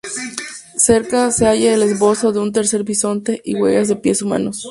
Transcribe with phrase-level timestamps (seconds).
[0.77, 4.59] Cerca se halla el esbozo de un tercer bisonte y huellas de pies humanos.